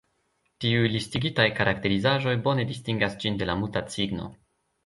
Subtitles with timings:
[0.63, 4.35] Tiuj listigitaj karakterizaĵoj bone distingas ĝin de la Muta cigno.